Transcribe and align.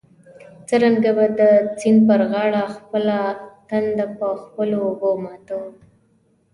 څرنګه 0.67 1.11
به 1.17 1.25
د 1.39 1.41
سیند 1.79 1.99
پر 2.07 2.21
غاړه 2.31 2.63
خپله 2.75 3.17
تنده 3.69 4.05
په 4.19 4.27
خپلو 4.43 4.77
اوبو 4.87 5.09
ماتوو. 5.23 5.67